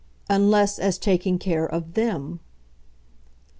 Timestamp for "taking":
0.97-1.37